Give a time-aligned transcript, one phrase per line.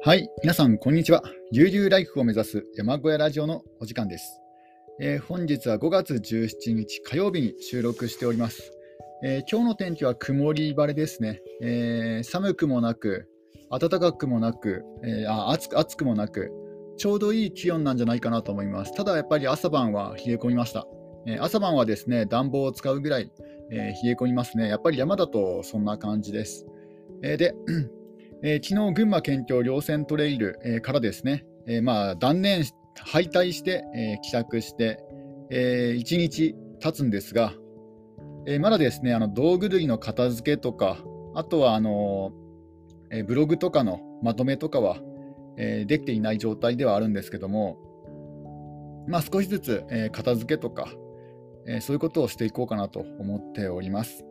[0.00, 1.24] はい、皆さん、こんにちは。
[1.50, 4.40] 悠々ライフを目指す山小屋ラジオのお時間です。
[5.00, 8.72] えー、本日は5月17日火曜日に収録しております。
[9.24, 11.42] えー、今日の天気は曇り晴れですね。
[11.60, 13.28] えー、寒くもなく、
[13.70, 16.52] 暖かくもなく、えあ暑く暑くもなく、
[16.96, 18.94] ちょうどいい気温なんじゃないかなと思います。
[18.94, 20.86] ただやっぱり朝晩は冷え込みました。
[21.26, 23.32] え朝晩はですね、暖房を使うぐらい、
[23.72, 24.68] え冷え込みますね。
[24.68, 26.66] やっぱり山だとそんな感じです。
[27.22, 27.56] えで、
[28.42, 32.64] えー、昨日群馬県境稜線トレイル、えー、からですね、えー、まあ断念、
[32.96, 35.00] 敗退して、え帰宅して、
[35.50, 37.52] え1日経つんですが、
[38.46, 40.98] えまだですねあの道具類の片付けとか、
[41.34, 42.32] あとはあの
[43.10, 44.98] えブログとかのまとめとかは、
[45.56, 47.76] えできていない状態ではあるんですけども、
[49.08, 50.88] まあ、少しずつ、え片付けとか、
[51.66, 54.24] えそういうことをしていこうかなと思っております。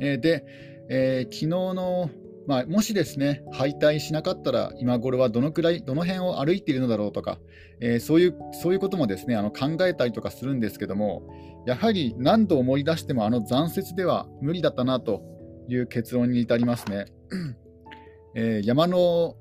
[0.00, 0.44] えで、
[0.88, 2.10] え昨日の
[2.46, 7.38] まあ、もしですね敗退しなかったら今頃はどのくらいどの辺を歩いているのだろうとか、
[7.80, 11.22] えー、そういうそういうこともですねあの考えたりとかするんですけども
[11.66, 15.22] やはり何度思い出してもあの残雪では無理だったなと
[15.68, 17.06] いう結論に至りますね。
[18.36, 19.36] えー、山の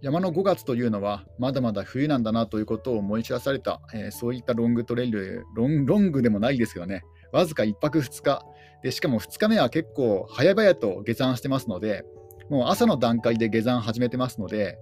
[0.00, 7.02] 山の5月というのはまだまだ冬なんだなということを思い知らされた、えー、そういったロングトレイルロン、グでもないですけどね、
[7.32, 8.42] わずか1泊2日
[8.82, 12.04] で、しかも2日目は結構早々と下山してますので、
[12.48, 14.78] もう朝の段階で下山始めてますので、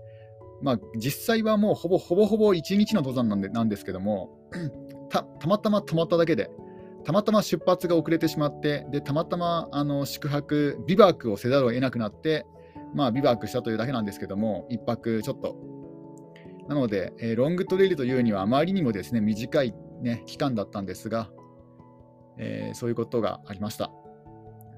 [0.62, 4.30] まあ、実際はもうほぼほぼほぼ1日の登山なんでなんですけども
[5.10, 6.50] た、たまたま止まっただけで、
[7.04, 12.46] たまたま出発が遅れてしまって、でたまたまあの宿泊、ビバークをせざるを得なくなって、
[12.94, 15.56] まあ、ビバークしたというだけなんですけども、1泊ちょっと。
[16.68, 21.28] なので、えー、ロングトレイルというにはあまりにもですね短い、ね、期間だったんですが、
[22.38, 23.90] えー、そういうことがありました。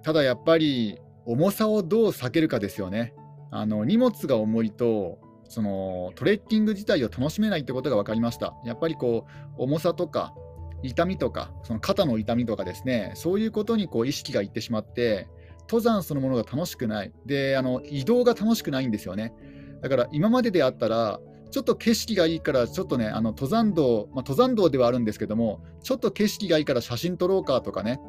[0.03, 3.15] ただやっぱり重さをどう避けるかですよね。
[3.51, 8.55] あの荷物が重いとそのトレッキング自体を楽しめないってことが分かりました。
[8.64, 9.27] やっぱりこ
[9.59, 10.35] う重さとか
[10.83, 15.29] 痛みとかその肩の痛みとかですねそういうことにこう意識がいってしまって
[15.63, 19.35] 登山そのものが楽しくないであの移動が楽しくないんですよね
[19.83, 21.20] だから今までであったら
[21.51, 28.01] ちょっと景色がいいからちょっとねあの登山道、まあ、登山道ではあるんですけどもちょっと景色がいいから写真撮ろうかとかね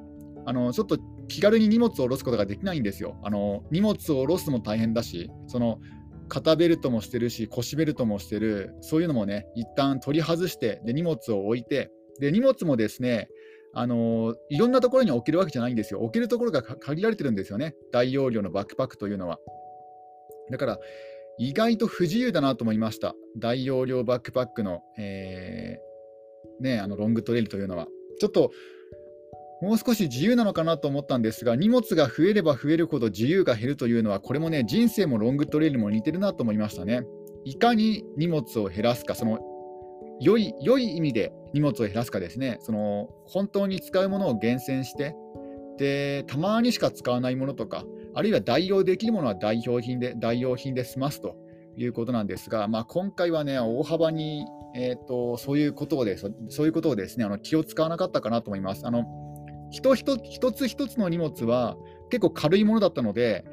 [0.48, 0.98] あのちょっと
[1.28, 3.20] 気軽に荷物を下ろすことができないんですよ。
[3.22, 5.80] あの荷物を下ろすのも大変だし、その
[6.30, 11.92] 肩ベルトもしてるし、腰ベルトもしてる、そういうのもね、一旦取り外して、で荷物を置いて、
[12.22, 13.28] で荷物もですね、
[13.74, 16.00] あのいろんなところに置けるわけじゃないんですよ。
[16.00, 19.40] 置けるところが限られてるんですよね、大容量のバックパックというのは。
[20.50, 20.80] だから、
[21.38, 23.16] 意外と不自由だなと思いました。
[23.38, 27.88] 大容量バックパックの、えー、ね、あのロングトレイルというのは。
[28.20, 28.52] ちょっと
[29.62, 37.04] もう少し自由なのかなと思ったんですが、荷物が増えれば増えるほど自由が減るというのは、これもね、人生もロングトレイルも似てるなと思いましたね。
[37.44, 39.40] いかに荷物を減らすか、その
[40.20, 45.16] 良い良い意味で荷物を減らすかですね、その本当に使うものを厳選して、
[45.78, 51.36] でたまにしか使わないものとか、あるいは代用できるものは代用品で代用品で済ますと
[51.78, 54.46] いうことなんですが、まあ、今回はね、大幅に、
[54.76, 58.86] えーと、そういうことをでそういうことをですねあの気を使わなかったかなと思います。
[58.86, 59.06] あの
[59.70, 61.78] 一つ一つ一つの荷物は
[62.10, 63.46] 結構軽いものだったので、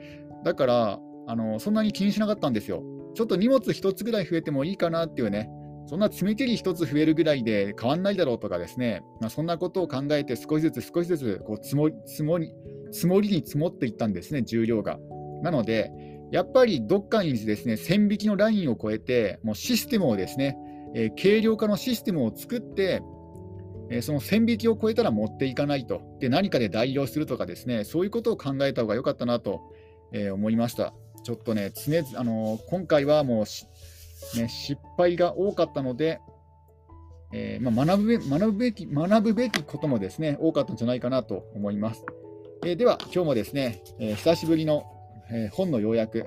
[0.45, 2.83] だからあのそんなに気にしなかったんですよ。
[3.15, 5.49] ちょっと荷物一つぐらい増えてもいいかなっていうね、
[5.87, 12.53] そんな爪切り一つ増えるぐらいで変わんないだろうとかですね、まあ、そんなことを考えて少しずつ少しずつこう積も積もり
[12.91, 14.99] 積もりに積もっていったんですね、重量が。
[15.43, 15.91] なので、
[16.31, 20.57] やっぱりどっかにですね線引きのラインを超えて、もうシステムをですね、
[20.95, 23.03] えー、軽量化のシステムを作って、
[23.91, 29.61] えその線引きを超えたら持っていかないとで、何かで代用するとかですね、そういうことを考えた方が良かったなと、
[30.13, 30.95] え思いました。
[31.25, 36.21] ちょっとね、常あの今回はもう、ね、失敗が多かったので、
[37.33, 42.05] えー、まあ、学ぶべ学ぶべき学ぶべきこともですね多かったんじゃないかなと思います。
[42.65, 44.85] えー、では、今日もですね、えー、久しぶりの、
[45.31, 46.27] え本の要約、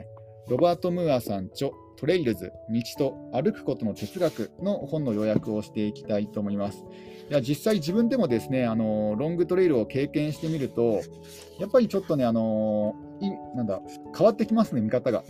[0.50, 6.86] ロバート・ムーアさん著トレイルズ、道と歩くことの哲学の本の要約をしていきたいと思います。
[7.30, 11.02] いや実際自分でもですねあのロングトレイルを経験してみると
[11.60, 13.82] やっぱりちょっとねあのいなんだ
[14.18, 15.26] 変わってきますね見方が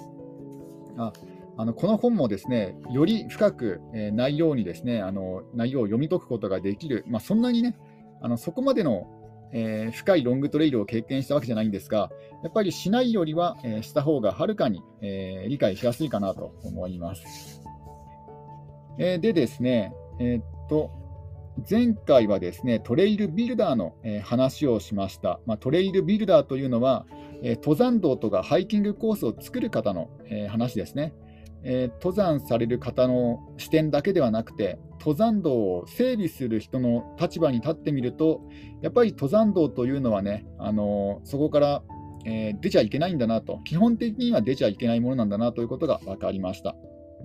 [0.96, 1.12] あ
[1.58, 7.76] あのこの本もですねより深く、えー、内容にですねあの内容を読み解くことができる、まあ、そんなにね
[8.22, 9.08] あのそこまでの、
[9.54, 12.12] えー、深いロングトレイルを経験したわけじゃないんですが
[12.44, 17.62] やっぱりしないよりは、えー、した方がはるかに、え理解しやすいかなと思います。
[19.00, 20.92] えでですねえっと
[21.70, 27.06] 前回はですねトレイルビルダーの、え、話をしました、まあ、トレイルビルダーというのは、
[27.42, 31.14] え、登山道とかハイキングコースを作る方の、え、話ですね
[31.64, 38.42] えー、登山される方の視点だけではなくて、登山道を整備する人の立場に立ってみると、
[38.82, 41.84] やっぱり登山道というのはね、あの、そこから、
[42.26, 46.76] えー、出ちゃいけないんだなと、基本的には出ちゃいけないものなんだなということが分かりました。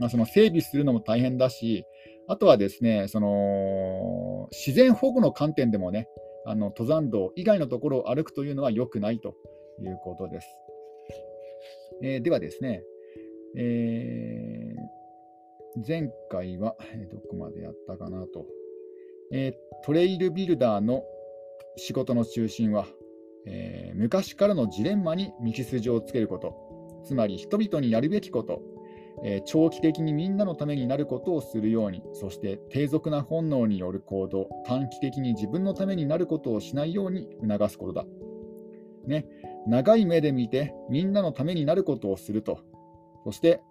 [0.01, 1.85] まあ、その整備するのも大変だし、
[2.29, 6.09] あとはですね、その自然保護の観点でもね、
[6.45, 9.35] あの登山道以外のところを歩くというのは良くないと
[9.81, 10.47] いうことです。
[12.03, 12.83] えー、ではですね、
[13.57, 16.77] えー、前回は
[17.11, 18.47] どこまでやったかなと、
[19.33, 21.03] えー、トレイルビルダーの
[21.77, 22.87] 仕事の中心は、
[23.47, 26.55] えー、昔からのジレンマに道筋をつけること、
[27.05, 28.63] つまり人々にやるべきこと、
[29.25, 38.07] えー、長期的にみんなのためになることをするように、そして低俗な本能による行動、短期的に自分のためになることをしないように促すことだ。
[39.07, 39.27] ね、
[39.67, 42.61] 長い目で見て、みんなのためになることをすると、
[43.25, 43.63] そして、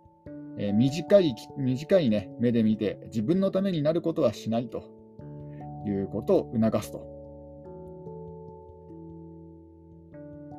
[0.57, 4.83] えー、短い短い、ね、目で見て、自分のためになることはしないと
[5.85, 7.07] いうことを促すと。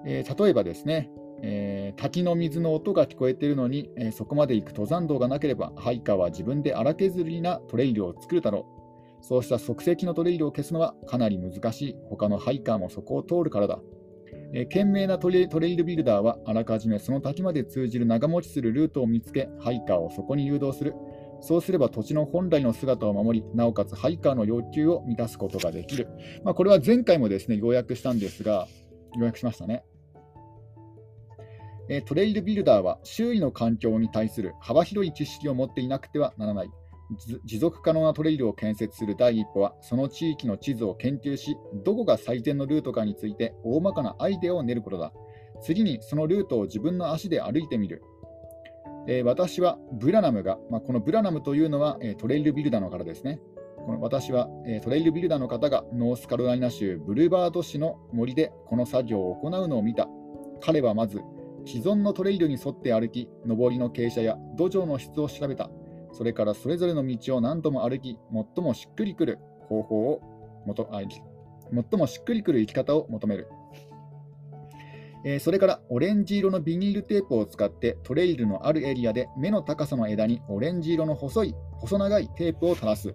[0.04, 1.10] えー、例えばですね、
[1.42, 9.24] えー、滝の水の音が聞こえているのに、えー、そこまで行く登山道がなければ、ハイカーは自分で荒削りなトレイルを作るだろう。
[9.24, 11.96] そうした即席のトレイルを消すのはかなり難しい。
[12.08, 13.80] 他のハイカーもそこを通るからだ。
[14.54, 20.94] え、賢明なトレイルビルダーはあらかじめその滝まで通じる長持ちするルートを見つけ、ハイカーをそこに誘導する。
[21.40, 26.08] そうすれば土地の本来の姿を守り、なおかつハイカーの要求を満たすことができる。
[26.44, 28.68] まあ、これは前回もですね、要約したんですが、
[29.18, 29.84] 要約しましたね。
[32.06, 36.70] トレイルビルダーは周囲の環境に対する幅広い知識を持っていなくてはならない。
[37.44, 45.12] 持続可能なトレイルを建設する第一歩は、その地域の地図を研究し、どこが最善のルートかについて大まかなアイデアを練ることだ。
[45.60, 48.02] 次にそのルートを自分の足で歩いてみる。
[49.08, 53.40] えー、私はブラナムが、まあ、このブラナムというのは、えー、トレイルビルダーの方ですね。
[53.84, 60.08] この私は、えー、トレイルビルダーの方がノースカロライナ州ブルーバード市の森でこの作業を行うのを見た。
[60.60, 61.20] 彼はまず
[61.66, 65.70] 既存のトレイルに沿って歩き、上りの傾斜や土壌の質を調べた。
[66.12, 69.38] それからそれぞれの道を何度も歩き、最もしっくりくる
[69.68, 70.20] 方法を
[70.66, 73.48] もとあ最もしっくりくる生き方を求める。
[75.24, 83.14] えー、それからオレンジ色のビニールテープを使ってトレイルのあるエリアで目の高さの枝にオレンジ色の細い細長いテープを垂らす。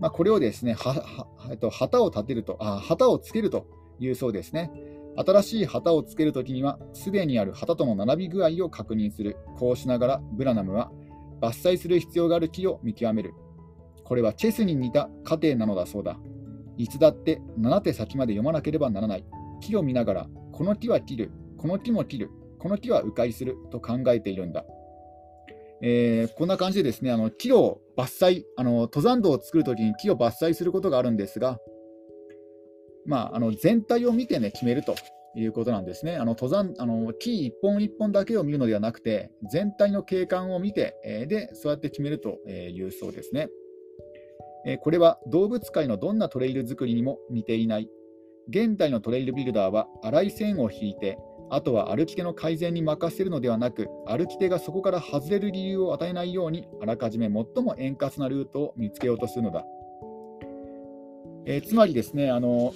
[0.00, 3.66] まあ、これをですねはは、えっと、旗を立てるとあ、旗をつけると
[3.98, 4.70] いうそうですね。
[5.16, 9.38] 新しい旗をつけるときには、すでにある旗との並び具合を確認する。
[9.56, 10.92] こうしながら、ブラナムは
[11.40, 13.34] 伐採する必要がある木を見極める。
[14.04, 16.18] これはチェスに似た過程なのだそうだ。
[16.76, 19.24] いつだって7手先まで読まなければならない。
[19.60, 24.64] 木を見ながら、この木は切る、この木も切る、この木は迂回すると考えているんだ。
[25.82, 31.58] えー、こんな感じでですね、あの木を伐採あの、登山道を作るときに木を伐採することがあるんですが、
[33.06, 34.94] まあ、あの全体を見て、ね、決めると
[35.36, 36.16] いうことなんですね。
[36.16, 43.48] あの登山あの木一本一本だけを見るのではなくて、全体の景観を見て、えー、でそうやって決めるというそうですね。
[44.64, 47.88] え、これは動物界のどんなトレイル作りにも似ていない。
[48.48, 51.18] 現代のトレイルビルダーは粗い線を引いて、
[51.50, 59.64] あとは歩き手の改善に任せるのではなく、歩き手がそこから外れる理由を与えないように、あらかじめ最も円滑なルートを見つけようとするのだ。
[61.48, 62.74] えー、つまりですねあの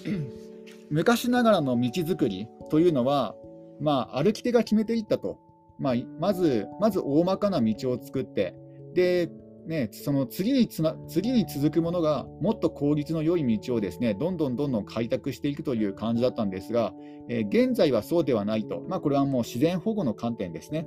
[0.91, 3.33] 昔ながらの道づくりというのは、
[3.79, 5.39] まあ、歩き手が決めていったと、
[5.79, 8.53] まあ、まずまず大まかな道を作って
[8.93, 9.29] で、
[9.65, 16.93] ね、その次につな次に続くものがもっと効率の良い道をですねどんどんどんどん開拓していくという感じだったんですが、
[17.29, 20.85] えー、現在はそうではないと、まあ、これはもう自然保護の観点ですね。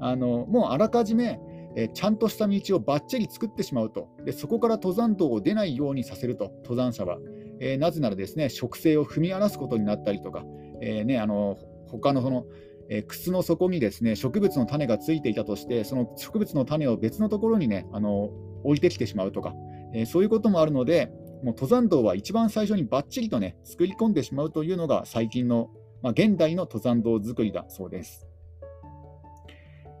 [0.00, 1.40] あのもうあらかじめ
[1.76, 7.18] えちゃんとした道をばっちり作ってしまうとで、そこから登山道を出ないようにさせると、登山者は。
[7.60, 10.44] えー、なぜならですね、植生を踏み荒らすことになったりとか、
[10.80, 11.56] えーね、あの
[11.88, 12.44] 他のその、
[12.88, 18.30] え、靴の底にですね植物の種がついていたとして、その植物の種を別のところにね、あの
[18.64, 19.54] 置いてきてしまうとか、
[19.94, 21.10] えー、そういうこともあるので、
[21.42, 25.70] もう登山道は一番最初にばっちりとね、作り込んでしまうというのが最近の、
[26.02, 28.26] まあ、現代の登山道作りだそうです。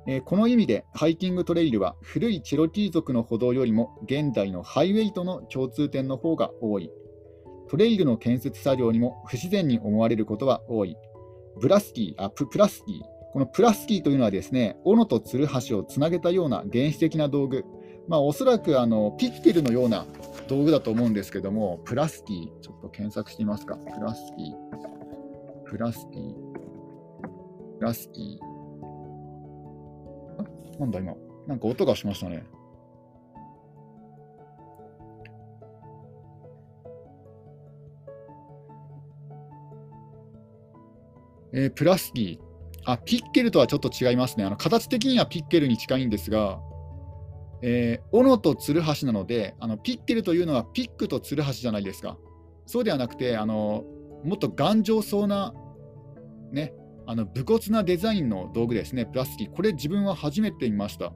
[0.08, 6.92] えこの意味でハイキングトレイルは古いチェロキー族の歩道よりも現代のハイウェイとの共通点の方が多い。
[7.68, 10.96] トレイルの建設作業にも不自然に思われることは多い。
[11.60, 13.00] ブラスキー、あププラスキー。
[13.32, 17.64] このプラスキーというのはですね、斧とツルハシをつなげたような原始的な道具。
[18.08, 20.06] まあ、おそらくあのピッケルのような
[20.48, 23.76] 道具だと思うんですけども、プラスキー、ちょっと検索してみますか。
[23.76, 24.54] プラスキー、
[25.64, 26.34] プラスキー、
[27.78, 28.46] プラスキー。
[30.80, 31.14] なんだ今、
[31.46, 32.44] なんか音がしましたね。
[41.56, 42.46] えー、プラスキー。
[42.84, 44.44] あ、ピッケルとはちょっと違いますね。
[44.44, 46.60] あの形的にはピッケルに近いんですが、
[47.62, 52.18] えー、斧とツルハシなので、あのピッケルというのはピックとツルハシじゃないですか。
[52.66, 53.84] そうではなくて、あの
[54.22, 55.54] もっと頑丈そうな、
[56.52, 56.74] ね、
[57.06, 59.50] あの武骨なデザインの道具ですね、プラスキー。
[59.50, 61.14] これ自分は初めて見ました。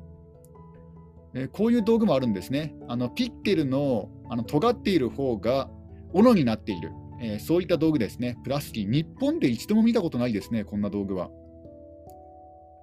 [1.35, 2.75] えー、こういう道具もあるんですね。
[2.88, 5.68] あのピッケルのあの尖っている方が
[6.14, 6.90] 斧になっている、
[7.23, 8.37] えー、そういった道具ですね。
[8.45, 8.91] プラスキー。
[8.91, 11.31] 日本で一度も見たことないですね、こんな道具は。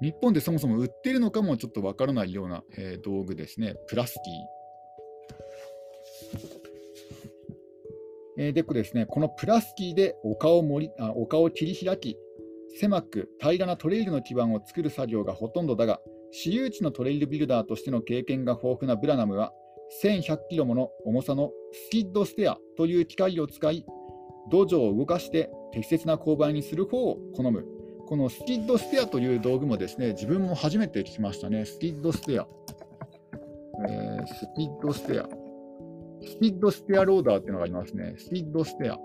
[0.01, 3.75] 日本でそもそも売ってるのかもちょっとわからないような、えー、道具ですね。
[3.87, 4.57] プラスキー。
[8.39, 12.17] えー、でこですね、このプラスキーで丘を盛りあ丘を切り開き、
[12.79, 15.99] 狭く平らなトレイルの基盤を作る作業がほとんどだが、
[16.31, 19.53] 私有地のトレイルビルダーとしての経験が豊富なブラナムは、
[20.03, 23.85] 1100キロもの重さのスキッドステアという機械を使い、
[24.49, 27.65] 土壌を動かして適切な勾配にする方を好む。
[28.07, 31.65] このスキッドステアという道具もですね、自分も初めて聞きましたね。
[31.65, 32.47] スキッドステア。
[33.89, 35.23] えー、スキッドステア。
[36.21, 38.15] スキッドステアローダーっていうのがありますね。
[38.17, 38.97] スキッドステア。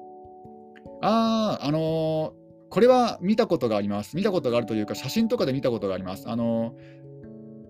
[1.03, 4.17] あー、あのーこれは見たことがあります。
[4.17, 6.27] 見たことがあるというか、写真とかで見たことがあります。
[6.27, 6.75] あの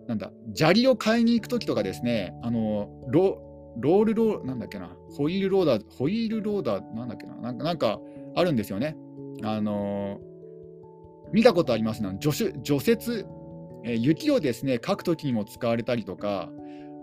[0.07, 8.01] なんだ、砂利を買いに行くときとかですね、あのロロールロー、なんだっけな、ホイールローダー、ホイールローダー、なんだっけな、なんかなんか
[8.35, 8.97] あるんですよね。
[9.43, 10.21] あの
[11.33, 12.03] 見たことあります？
[12.03, 12.17] ね。
[12.21, 12.31] 除
[12.63, 13.25] 除雪、
[13.85, 16.51] えー、雪をですね、書くときにも使われたりとか、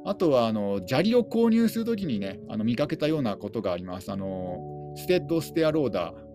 [0.06, 4.12] あとはあの砂利を購入するときにね、あの見かけたようなことがあります。
[4.12, 6.30] あのステッドステアローダー。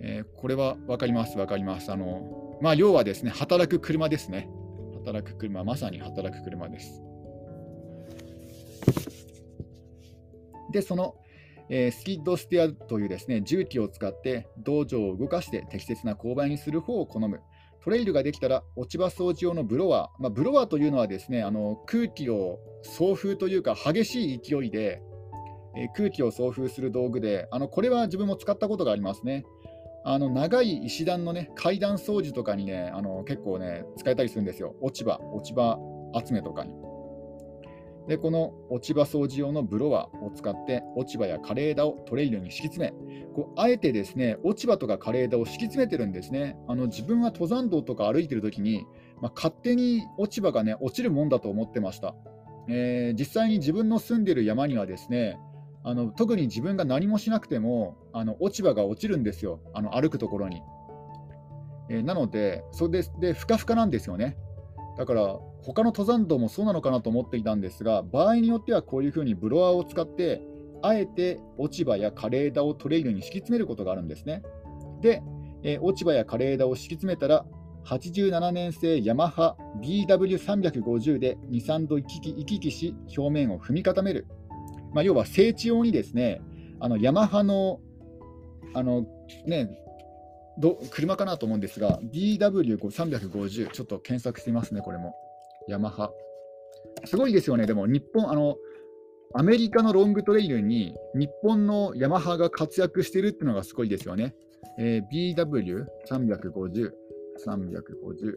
[0.00, 1.90] えー、これは分かります、分かります。
[1.90, 4.48] あのまあ、要はですね、働く車ですね。
[5.04, 7.02] 働く車、まさに働く車です。
[10.72, 11.16] で、その、
[11.68, 17.40] えー、スキッドステアというですね重機を使って道場を動かして適切な勾配にする方を好む。
[17.82, 25.00] トレイルができたら落ち葉掃除用のブロワー、まあ、ブロワーというのはですねあの空気を送風というか激しい勢いで、
[25.76, 29.44] えー、空気を送風する道具であのこれは自分も使ったことがありますね。
[30.08, 35.78] あの長い石段のね階段掃除とかにねあの結構ね使えたりするんですよ落ち葉落ち葉
[36.24, 36.72] 集めとかに
[38.08, 42.92] でこの落ち葉掃除用のブロワーを使って落ち葉や枯れ枝をトレイルに敷き詰め
[43.34, 48.86] こうあえてですね落ち葉とか枯れ枝を敷き詰めてるんですねあの自分は登山道とか歩いてる時に、
[49.20, 52.14] まあ、勝手に落ち葉がね落ちるもんだと思ってました、
[52.68, 55.38] えー、実際に自分の住んでる山にはですね
[55.88, 60.60] あの特に自分が何もしなくてもあの落ち葉が落ちるんですよ、あの歩くところに。
[61.88, 64.36] えー、なので、それででふかふかなんですよね。
[64.98, 70.42] だから、他の登山道もそうなのかなと思っていたんですが、場合によってはこういうふうにブロワーを使って、
[70.82, 74.42] あえて落ち葉や枯れ枝をトレイルに敷き詰めることがあるんですね。
[75.00, 75.22] で、
[75.62, 77.44] えー、落ち葉や枯れ枝を敷き詰めたら、
[77.86, 84.26] 87年製ヤマハ BW350 で2、3度行き来し、表面を踏み固める
[84.96, 86.40] まあ、要は整地用にですね、
[86.80, 87.80] あのヤマハの
[88.72, 89.06] あの、
[89.46, 89.78] ね、
[90.58, 95.14] ど車かなと思うんですが、BW350、ちょっと検索してみますね、これも。
[95.68, 96.10] ヤマハ。
[97.04, 98.56] すごいですよね、でも日本、あの、
[99.34, 104.34] アメリカのロングトレイルに日本のヤマハが活躍してるっていうのがすごいですよね。
[104.78, 105.86] えー、BW350、
[107.46, 108.34] 350、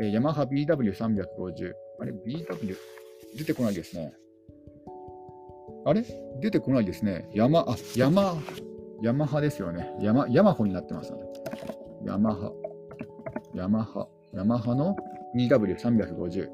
[0.00, 2.76] えー、ヤマハ BW350、あれ、BW
[3.36, 4.14] 出てこないですね。
[5.84, 6.04] あれ？
[6.40, 7.28] 出てこないですね。
[7.34, 8.36] 山、あ、山、
[9.02, 9.96] ヤマハですよね。
[10.00, 11.18] ヤマ、ヤマホになってますね。
[12.04, 12.52] ヤマハ、
[13.54, 14.96] ヤマハ、ヤマハの
[15.36, 16.48] EW350。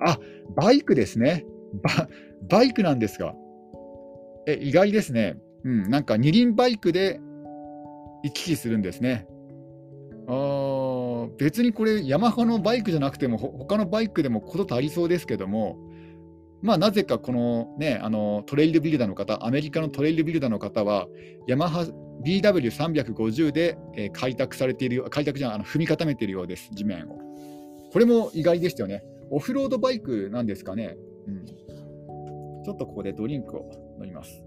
[0.00, 0.18] あ、
[0.56, 1.44] バイクですね。
[1.82, 2.08] バ
[2.48, 3.34] バイクなんですが。
[4.46, 5.36] え、意外ですね。
[5.64, 7.20] うん、なんか二輪バイクで
[8.22, 9.26] 行き来するんですね。
[10.28, 15.76] あ別にこれ、ヤマハのバイクじゃなくても、他のバイクでもこと足りそうですけども、
[16.62, 21.06] まあ、なぜかこの,、ね、あのトレイルビルダーの方、アメリカのトレイルビルダーの方は、
[21.46, 21.86] ヤマハ
[22.24, 27.18] BW350 で、えー、開拓されている、開拓じゃあの踏み固めているようです、地面を。
[27.92, 29.02] これも意外でしたよね。
[29.30, 30.96] オフロードバイクなんですかね。
[31.26, 31.46] うん、
[32.64, 34.46] ちょっとここでドリンクを飲みます。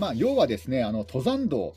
[0.00, 1.74] まあ、要はですね、あの登山道、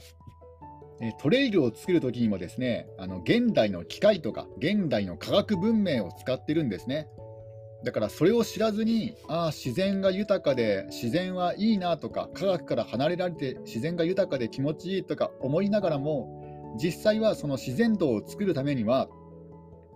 [1.19, 7.07] トレイルを作るときにもですねあの現代の機械とか現代の科学文明を使ってるんですね。
[7.83, 19.09] だからそれを知らずに、ああ、自然が豊かで、自然はいいなとか、科学から離れられて自然が豊かで気持ちいいとか思いながらも、実際はその自然道を作るためには、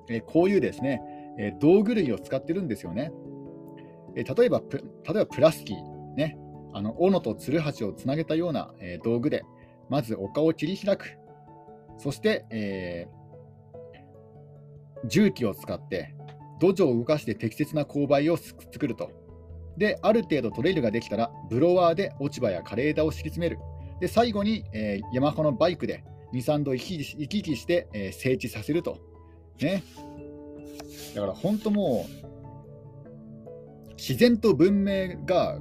[0.10, 1.02] えこういうですね、
[1.40, 3.12] え道具類を使ってるんですよね。
[4.16, 4.80] え例えば例
[5.12, 6.38] えばプラスキー、ね、
[6.74, 9.44] あの斧とツルハシをつなげたような、え道具で、
[9.90, 11.18] まず丘を切り開く、
[11.98, 16.14] そして、えー、重機を使って
[16.60, 19.12] 土壌を動かして適切な勾配を作ると。
[19.78, 23.60] で、ある程度トレイルができたら、ブロワーで落ち葉や枯れ枝を敷き詰める。
[24.00, 26.04] で、最後に、えー、ヤマハのバイクで
[26.34, 28.98] 2、3度行き行き来して、えー、整地させると。
[29.62, 29.84] ね。
[31.14, 35.60] だから本当もう、自然と文明が、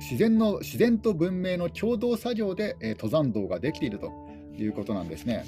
[0.00, 4.10] 自然の自然と文明の共同作業で、え、登山道ができていると
[4.56, 5.44] いうことなんですね。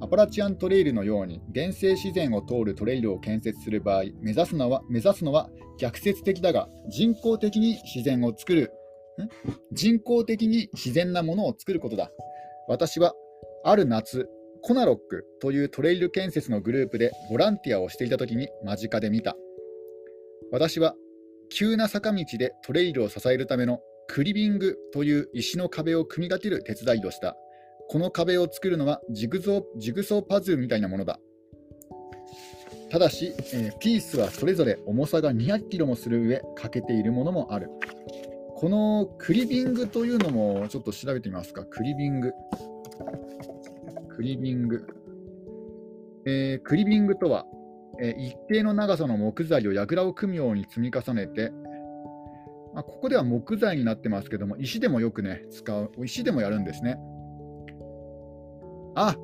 [0.00, 5.48] アパラチアントレイルのように原生自然を通るトレイルを建設する場合目指すのは目指すのは
[5.78, 8.72] 逆説的だが人工的に自然を作る
[9.70, 12.10] 人工的に自然なものを作ることだ。
[12.68, 13.14] 私は
[13.64, 14.28] ある夏
[14.62, 19.36] コナロックというトレイル建設のグループでボランティアをしていた時に間近で見た。
[20.50, 20.94] 私は
[21.54, 27.36] 急な坂道でトレイルを支えるためのクリビングという石の壁を組み立てる手伝いをした
[27.88, 31.18] この壁を作るのはジグゾーグソーパズルみたいなものだ。
[32.90, 37.68] ただし、えー、ピースはそれぞれ重さが200キロもする上、欠けているものもある。
[38.56, 41.64] このクリビングというのもちょっと調べてみますか？
[41.64, 42.32] クリビング。
[44.08, 44.86] クリビング。
[46.24, 47.44] えー、クリビングとは、
[48.00, 51.52] え、一定の長さの木材を櫓を組むように積み重ねて、
[52.74, 56.98] まあ、ここでは木材になってますけども、石でもよくね、使う、石でもやるんですね。
[58.94, 59.16] あ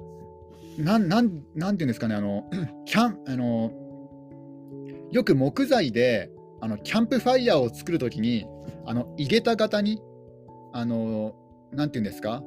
[0.79, 2.49] なん、なん、なんていうんですかね、あの、
[2.85, 3.73] キャン、あの、
[5.11, 8.47] よく木材で、あの、キャンプファイヤーを作るときに、
[8.87, 10.01] あの、井桁型に、
[10.73, 11.35] あの、
[11.73, 12.43] なんていうんですか、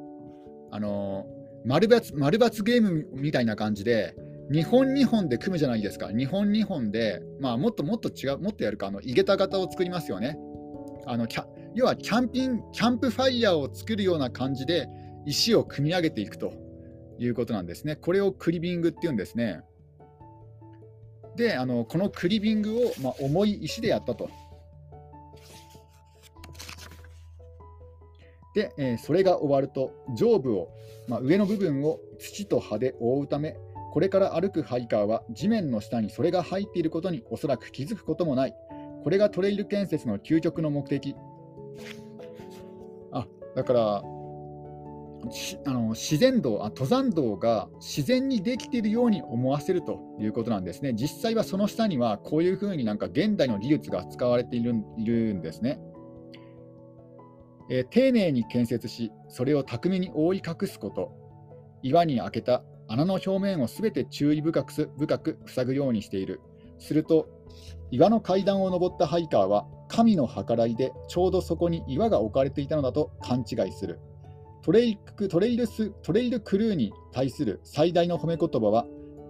[0.71, 1.25] あの、
[1.65, 4.15] 丸抜、丸抜ゲームみたいな感じで、
[4.51, 6.07] 2本2本で組むじゃないですか。
[6.07, 10.37] 2本2本で、まあ、もっともっと違う、もっとやるか、あの、井桁型を作りますよね。
[11.05, 14.87] あの、キャ要は、キャンピン、キャンプファイヤーを作るような感じで、
[15.25, 16.61] 石を組み上げていくと。
[17.23, 17.95] いうことなんですね。
[17.95, 19.61] これをクリビングっていうんですね。
[21.35, 24.29] で、あのこのクリビングを、まあ、重い石でやったと。
[28.55, 30.69] で、えー、それが終わると、上部を、
[31.07, 33.55] まあ、上の部分を土と葉で覆うため、
[33.91, 38.55] これから歩くハイカーは地面の下にそれが入っていることにおそらく気づくこともない。
[39.03, 41.15] これがトレイル建設の究極の目的。
[43.11, 44.03] あ、だから、
[45.65, 50.93] あの自然道あ、登山道が自然にできているように思わせるということなんですね。
[50.93, 55.79] 実際はその下にはこういうふうになんか現代の技術が使われているんですね。
[57.69, 61.11] えー、丁寧に建設し、それを巧みに覆い隠すこと、
[61.83, 66.41] 岩に開けた穴の表面をすべて注意深く深く塞ぐようにしている。
[66.77, 67.29] すると、
[67.89, 73.99] 岩の階段を登ったハイカーは、神の計らいでちょうどそこに岩が置かれていたのだと勘違いする。
[74.61, 74.97] トレイ
[75.29, 78.85] トレイルストレイルクルーに対する最大の褒め言葉は、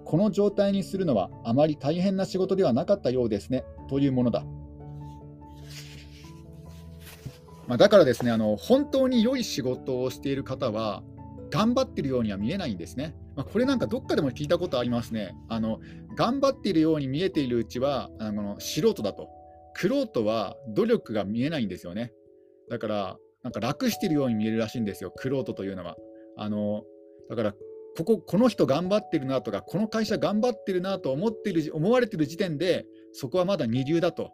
[0.05, 4.43] この状態にするのはあまり大変な仕事ではなかったようですねというものだ。
[7.67, 11.03] まあ、だからですねあの、本当に良い仕事をしている方は、
[11.51, 13.13] 頑張ってるようには見えないんですね。
[13.35, 15.35] まあ、これなんかどっかでも聞いたことありますね。
[15.49, 15.79] あの
[16.15, 19.29] 頑張っているように見えているうちはあの素人だと。
[19.73, 22.11] クロは努力が見えないんですよね。
[22.69, 25.95] だからなんか楽してるように見えるらしいんですよ、クロというのは。
[26.37, 26.83] あの
[27.29, 27.55] だから
[27.97, 34.31] ここ、この人頑張ってるなとか、この会社頑張ってるなと思ってる思われてる時点で、そこはまだ二流だと。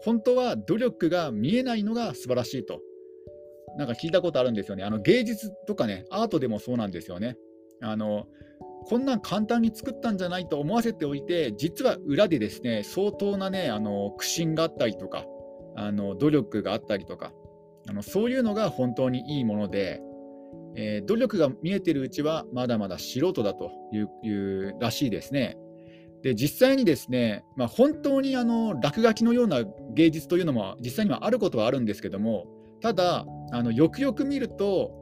[0.00, 2.80] 本当は努力が見えないのが素晴らしいと。
[3.78, 4.82] なんか聞いたことあるんですよね。
[4.82, 7.36] あの芸術とかね、アートでもそうなんですよね。
[7.80, 8.26] あの
[8.88, 15.24] こんなん簡単に作ったんじゃないと思わせておいて、実は裏でですね、相当なね、あの苦心があったりとか、
[15.76, 17.32] あの努力があったりとか、
[17.88, 20.00] あのそういうのが本当にいいもので、
[20.74, 25.56] えー、努力が見えてるうちはまだまだ素人だというらしいですね。
[26.22, 29.62] で実際にですね、まあ、本当にあの落書きのような
[29.94, 32.46] 芸術というのも実際にはあることはあるんですけども
[32.80, 34.92] ただあのよくよく見ると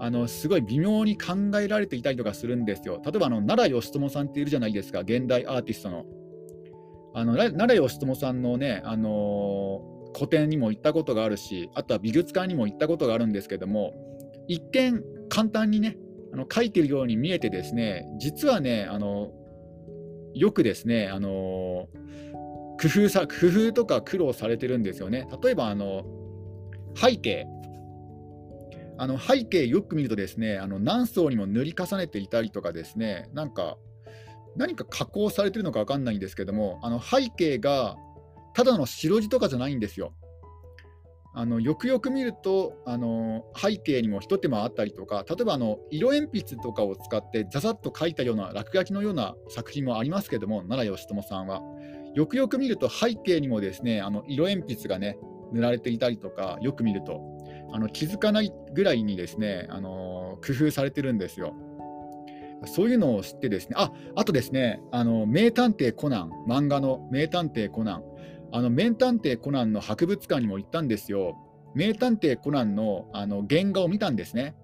[0.00, 3.00] あのすごい微妙に考えられていたりとかするんですよ。
[3.04, 6.04] 例えばあの奈良義朝さんっているじゃないですか現代アーティストの。
[7.12, 13.94] あの奈良義朝さんのね、あのー個展にも行ったことがあるしあとは美術館にも行ったことがあるんですけども
[14.48, 15.96] 一見簡単にね
[16.32, 19.32] あの書いてるように見えてですね、実はね、あの
[20.32, 21.88] よくですね、あの
[22.80, 25.26] 工夫さ工夫とか苦労されてるんですよね。
[25.42, 26.04] 例えばあの
[26.94, 27.46] 背景
[29.00, 33.78] あの背景よく見るとですねあの何層にも塗り重ねていたりとかですねなんか
[34.56, 37.96] 何か加工されてるのか分かんないんですけどもあの背景が
[38.52, 40.12] ただの白地とかじゃないんですよ。
[41.32, 51.62] あのよくよく見るとあの背景にも一手間あったりとか例えばあの色鉛筆とかを使ってざざっと描いたような落書きのような作品もありますけども奈良義朝さんは
[52.14, 55.16] よくよく見ると背景にもですねあの色鉛筆がね
[55.52, 57.29] 塗られていたりとかよく見ると
[57.72, 61.54] あの気づかないぐらいにですねあの工夫されてるんですよ。
[62.66, 68.04] そういうのを知ってですね、ああとですね、あの名探偵コナン、漫画の名探偵コナン、
[68.52, 71.38] あの名探偵コナンの博物館にも行ったんですよ。
[71.74, 74.54] 名探偵コナンのあの原画を見たんですね。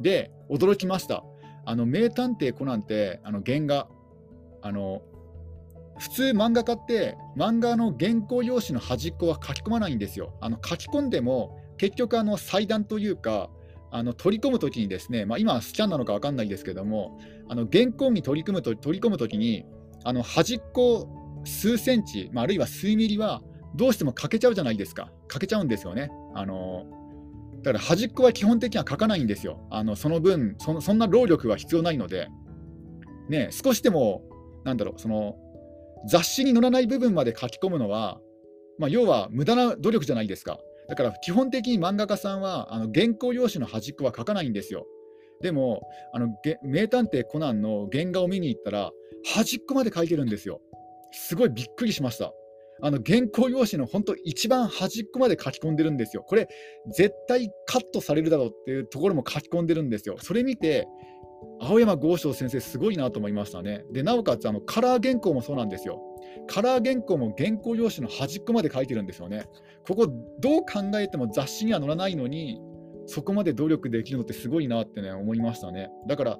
[0.00, 1.22] で、驚きました。
[1.66, 3.88] あの名探偵コナンってあの原画、
[4.62, 5.02] あの
[5.98, 10.34] 普通漫画家って漫画の原稿用紙の端っこは書き込まないんですよ。
[10.40, 13.50] あの書き込んでも結局あの裁断というか
[13.90, 19.64] あの取り込むときにですね、まあ、今スキャンなのか分かんないですけどもあの原稿に取り組むと取り込むときに
[20.04, 21.08] あの端っこ
[21.44, 23.42] 数センチ、まあ、あるいは数ミリは
[23.74, 26.10] どうしても欠けちゃうじゃないですか欠けちゃうんですよね。
[26.34, 26.86] あの
[27.62, 29.66] だから端っこは基本的には書かないんですよ。
[29.70, 32.28] あのその分そ、そんな労力は必要ないので、
[33.28, 34.22] ね、少しでも、
[34.64, 35.36] なんだろう、その
[36.06, 38.20] 雑誌に載らない部分まで書き込むのは、
[38.78, 40.58] まあ、要は無駄な努力じゃないですか。
[40.88, 44.86] だから基本的に漫画家さんはあの原稿用紙の端っこは書かないんですよ。
[45.40, 46.28] でも、あの
[46.62, 48.92] 名探偵コナンの原画を見に行ったら、
[49.24, 50.60] 端っこまで書いてるんですよ。
[51.12, 52.32] すごいびっくりしました。
[52.82, 56.24] あの原稿用紙の本当一番端っこまで書き込んでるんですよ。
[56.26, 56.48] これ
[56.92, 60.16] 絶対カットされるだろうっていうところも書き込んでるんですよ。
[60.18, 60.86] それ見て
[61.60, 63.84] 青山剛昌先生すごいなと思いましたね。
[63.92, 66.00] でなおかつあのカラー原稿もそうなんですよ。
[66.46, 69.46] カラー原稿も原稿用紙の端っこまで書いてるんですよね。
[69.86, 70.06] ここ
[70.40, 72.60] どう考えても雑誌には載らないのに
[73.06, 75.90] そこまで努力できるのってすごいなってね思いましたね。
[76.06, 76.38] だから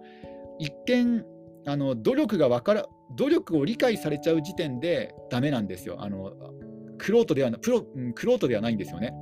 [0.58, 1.24] 一見
[1.66, 5.96] あの努力が分から努力を理解されちゃう時点でダメなんですよ。
[5.98, 6.32] あの
[6.98, 7.82] クロートではなプロ
[8.14, 9.12] クロートではないんですよね。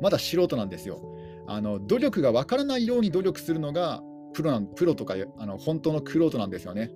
[0.00, 1.00] まだ素人なんですよ。
[1.46, 6.90] あの努力が分からないように努力するのがプロなプロとかあの本当のクロートなんですよね。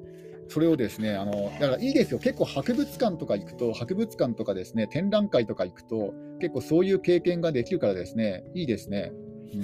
[0.49, 9.13] それをですね、あのだからいいですよ、結構博物館とか行くと、博物館とかですね、展覧会とか行くと、結構そういう経験ができるからですね、いいですね。
[9.53, 9.57] う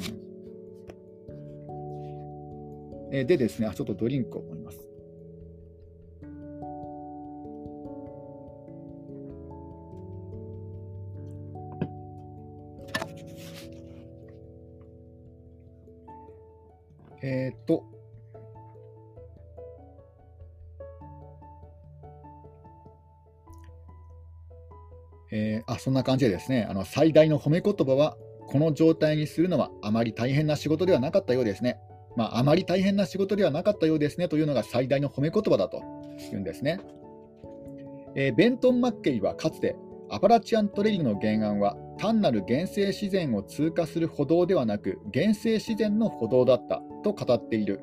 [3.11, 4.79] ん、えでですね、あ、ちょっとドリンクを思います。
[17.23, 17.94] えっ、と、
[25.37, 28.17] えー、あそんな感じでですねあの最大の褒め言葉は
[28.47, 31.79] この状態にするのはあまり大変な仕事ではなかったようですね。
[32.17, 35.83] まあ、あまり大変な仕事ではなかったようですねというのが最大の褒め言葉だと
[36.33, 36.79] いうんですね。
[38.15, 39.75] えー、ベントン・マッケイはかつて
[40.09, 47.81] アパラチアントレイルの原案は単なる原生自然を通過する歩道ではなく原生自然の歩道だったと語っている。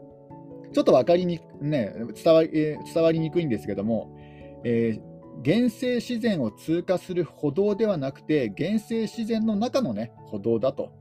[0.72, 4.18] ちょっと分かりに、ね、伝わり伝わりにくいんですけども、
[4.64, 5.11] えー、
[5.44, 10.92] 原生自然を通過する歩道ではなくて、原生自然の中の、ね、歩道だと、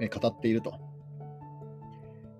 [0.00, 0.74] え語っていると。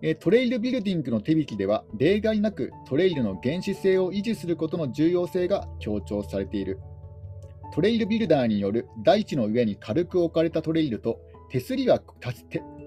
[0.03, 6.81] えトレイルビルディングの手引きでは、例外なくトレイルの原始性を維持することの重要性が強調されている。
[7.75, 12.01] トレイルビルダーによる大地の上に軽く置かれたトレイルと手すりや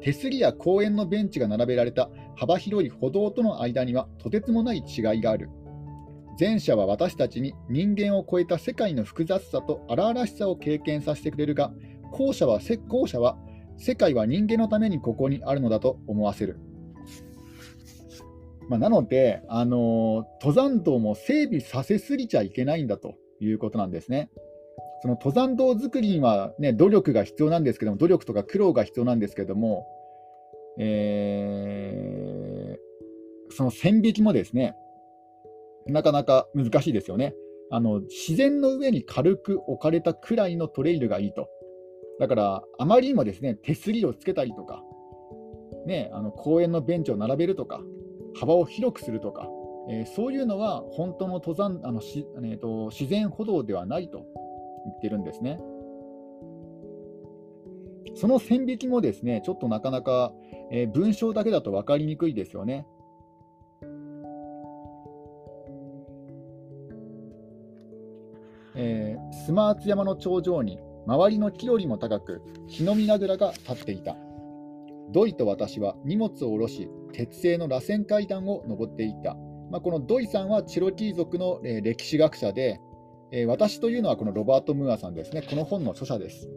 [0.02, 5.50] 手すりや公園のベンチが並べられた幅広い歩道との間にはとてつもない違いがある。
[6.40, 11.74] 前者は私たちに人間を超えた世界の複雑さと荒々しさを経験させてくれるが、
[12.12, 13.38] 後者は後者は
[13.78, 16.60] 世界は人間のためにここにあるのだと思わせる。
[18.70, 24.30] まあ、なので、あの登山道も整備させすぎちゃいけないんだということなんですね。
[25.02, 29.88] その登山道作りには、ね、努力が必要なんですけども、努力とか苦労が必要なんですけども、
[30.78, 34.76] えー、その線引きもですね、
[35.92, 37.34] なかなか難しいですよね。
[37.72, 41.48] あの自然の上に軽く置かれたくらいのトレイルがいいと。
[42.20, 44.84] だから、あまりにもですね手すりをつけたりとか、
[45.86, 47.82] ね、あの公園のベンチを並べるとか、
[48.36, 49.48] 幅を広くするとか、
[49.90, 54.26] えー、そういうのは本当の登山あのし、えーと、自然歩道ではないと
[54.86, 55.60] 言ってるんですね。
[58.16, 60.34] その線引きもですね、ちょっとなかなか、
[60.72, 62.86] えー、文章だけだと分かりにくいですよね。
[68.82, 74.16] えー、スマーツ山の頂上に周りの木よりも高く日の見櫓が立っていた。
[75.12, 79.36] ドイと私は荷物を下ろし、鉄製の螺旋階段を登っていった。
[79.70, 82.80] まあ、このドイさんはチロキー族の、えー、歴史学者で、
[83.32, 85.42] えー、私というのはこのロバート・ムーアさんですね。
[85.42, 86.48] この本の著者です。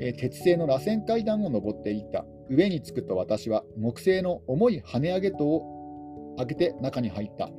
[0.00, 2.24] えー、鉄製の螺旋階段を登っていった。
[2.48, 7.50] 上に着くと私は木製の重い跳ね上げ塔を開けて中に入った。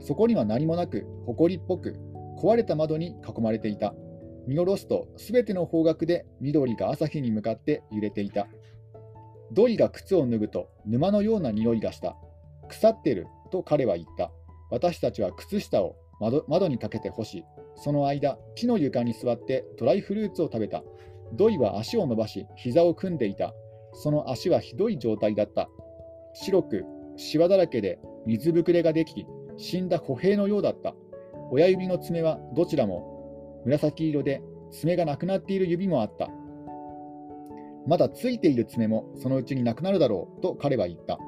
[0.00, 1.96] そこには何もなく、埃っぽく、
[2.40, 3.94] 壊れた窓に囲まれていた。
[4.46, 8.48] 見下ろすと、すべての方角で緑が朝日に向かって揺れていた。
[9.52, 12.16] ドイが靴を脱ぐと、沼のような匂いがした。
[12.68, 14.32] 腐ってると彼は言った。
[14.70, 17.44] 私たちは靴下を窓窓にかけて干し、
[17.76, 20.82] その間、木の床に座ってドライフルーツを食べた。
[21.34, 23.52] ドイは足を伸ばし、膝を組んでいた。
[23.92, 25.68] その足はひどい状態だった。
[26.32, 26.84] 白く、
[27.16, 29.26] しわだらけで水ぶくれができ、
[29.56, 30.94] 死んだ歩兵のようだった。
[31.50, 36.28] 親指の爪はどちらも紫色で爪がなくなっている指もあった。
[37.86, 41.18] まだついている爪もそのうちになくなるだろうと彼は言った。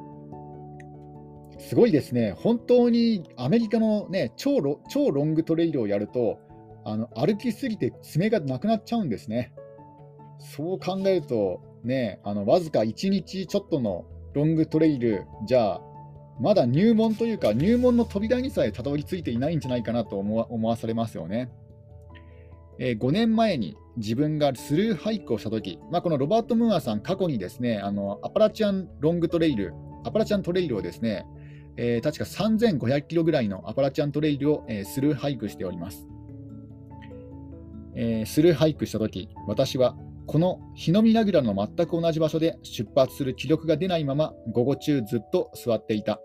[1.58, 6.38] すごいですね、本当にアメリカの、ね、超ロ超ロングトレイルをやると
[6.84, 9.52] あの、歩きすぎて爪がなくなっちゃうんですね。
[10.38, 14.04] そう考えると、ね、あのわずか1日ちょっとの
[14.34, 15.80] ロングトレイルじゃあ
[16.42, 21.52] まだ入門というか、入門の扉にさえたどり着いていないんじゃないかなと思わされますよね。
[22.80, 29.72] えー、5年前に自分がスルーハイクをしたとき、まあ、このロバート・ムーアさん、過去にですねあのアパラチアンロングトレイル、
[30.04, 31.26] アパラチアントレイルをですね、
[31.76, 36.08] えー、確か3500キロぐらいのアパラチアントレイルを、えー、スルーハイクしております。
[37.94, 39.94] えー、スルーハイクしたとき、私は
[40.26, 46.20] この日の見櫓の全く同じ場所で出発する気力が出ないまま午後中ずっと座っていた。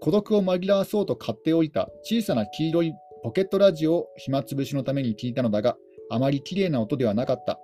[0.00, 5.76] 孤独を紛らわそうと買っておいた小さな黄色いポケットラジオを暇つぶしのために聞いたのだが、
[6.10, 7.58] あまり綺麗な音ではなかった。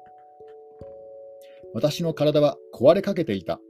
[1.75, 3.61] 私の体は壊れかけていた。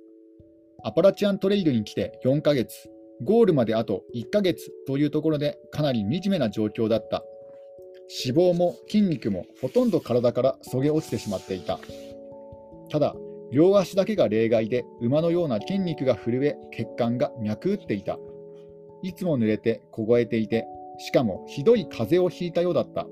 [0.84, 2.90] アパラチアントレイルに来て4ヶ月、
[3.22, 7.22] ゴールまであと1ヶ月というところでかなり惨めな状況だった。
[8.24, 11.78] 脂肪も筋肉もほとんど体からそげ落ちてしまっていた。
[12.90, 13.14] ただ、
[13.52, 18.18] 両足だけが例外で馬のような筋肉が震え、血管が脈打っていた。
[19.02, 20.66] いつも濡れて凍えていて、
[20.98, 23.06] しかもひどい風邪をひいたようだった。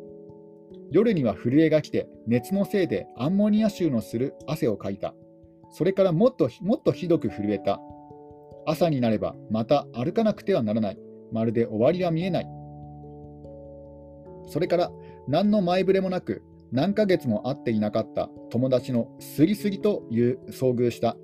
[0.90, 5.14] 夜には震えが来て、熱のせいでアンモニア臭のする汗をかいた。
[5.72, 7.80] それからもっともっとひどく震えた。
[8.66, 10.98] 朝になればまた歩かなくてはならない。
[11.32, 12.46] まるで終わりは見えない。
[14.48, 14.90] それから
[15.28, 21.16] 何の前触れもなく何ヶ月も会っていなかった友達のスリスリという遭遇した。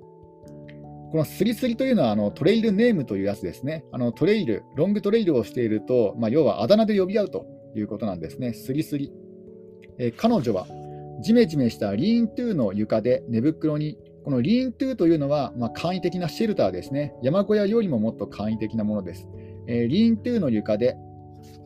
[1.11, 3.85] このスリスリというのはあのトレイルネームというやつですね。
[3.91, 8.53] あのトレイル、ロングトレイルをしていると、まあ、要はあだ名で呼び合うということなんですね。
[8.53, 9.11] スリスリ。
[9.99, 10.67] えー、彼女は
[11.23, 17.13] ジメジメしたリーントゥーの床で寝袋に、このリーントゥーというのは、まあ、簡易的なシェルターですね。
[17.23, 19.27] 山小屋よりももっと簡易的なものです。
[19.67, 20.97] えー、リーントゥーの床で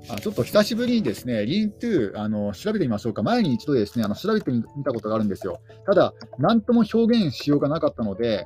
[0.09, 3.21] あちょっと久しぶりにですね、リーントゥー、あの、調べてみましょうか。
[3.23, 5.59] 前に一度ですね、あの、調べてみたことがあるんですよ。
[5.85, 8.45] ただ、なんとも表現しようがなかったので、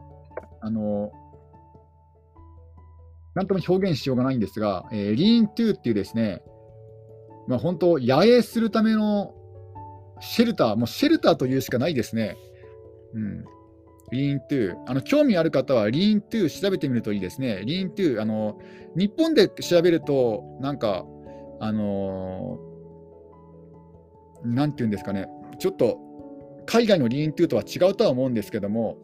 [0.66, 1.12] あの、
[3.36, 6.42] なんとも表現しようがないんですが、えー、リーントゥーっていうですね、
[7.48, 9.36] まあ、本当、野営するための
[10.20, 12.36] シェルター、もうシェルターというしかないですね。
[13.14, 13.46] うん。
[14.12, 14.76] リーントゥー。
[14.88, 17.62] あの、興味ある方はリーントゥー調べてみるといいですね。
[17.64, 18.22] リーントゥー。
[18.22, 18.58] あの、
[18.96, 21.06] 日本で調べると、なんか、
[21.60, 25.28] あのー、なんていうんですかね、
[25.60, 26.00] ちょっと
[26.66, 28.98] 海外の lean-to とは違うとは思うんですけども、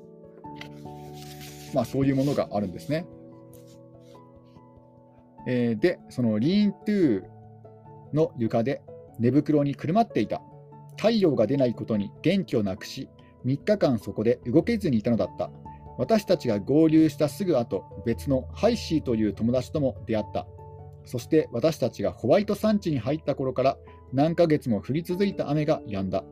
[1.73, 3.05] まあ、そういうものがあるんですね。
[5.47, 7.23] えー、で、その lean-to
[8.13, 8.81] の床で
[9.19, 10.41] 寝袋にくるまっていた。
[10.97, 13.09] 太陽が出ないことに元気をなくし、
[13.45, 15.49] 3日間そこで動けずにいたのだった。
[15.97, 20.47] 私たちが合流したすぐ後、別のハイシーという友達とも出会った。
[21.05, 23.77] そして私たちがホワイト山地に入った頃から
[24.13, 26.23] 何ヶ月も降り続いた雨が止んだ。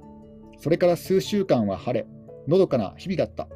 [0.58, 2.08] それから数週間は晴れ、
[2.48, 3.48] のどかな日々だった。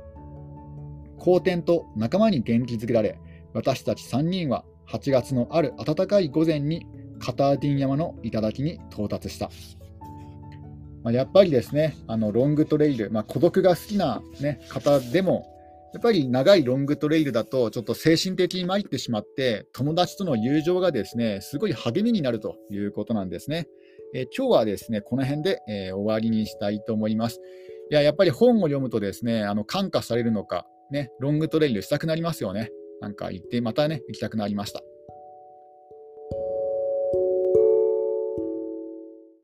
[1.24, 3.18] 好天と仲間に元気づけられ、
[3.54, 6.86] 私たち3人は8月のある暖かい午前に
[7.18, 9.50] カターディン山の頂に到達した。
[11.02, 15.50] まあ、やっぱりですね、あのロングトレイル、まあ、孤独が好きな、ね、方でも、
[15.94, 23.70] やっぱり長いロングトレイルだと、ちょっと精神的に参ってしまって、友達との友情がですね、すごい励みになるということなんですね。
[24.14, 27.40] え、今日はですね、この辺で、えー、終わりにしたいと思います。
[27.90, 32.70] いや、やっぱり本を読むとですね、あの感化されるのか、ね、ロングトレイルしたくなりますよね。
[33.02, 34.82] なんか行って、またね、行きたくなりました。